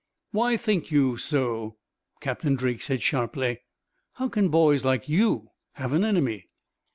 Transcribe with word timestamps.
"Why 0.31 0.57
think 0.57 0.89
you 0.89 1.17
so?" 1.17 1.77
Captain 2.21 2.55
Drake 2.55 2.81
said 2.81 3.03
sharply. 3.03 3.59
"How 4.13 4.29
can 4.29 4.49
boys 4.49 4.83
like 4.83 5.07
you 5.07 5.49
have 5.73 5.93
an 5.93 6.03
enemy?" 6.03 6.47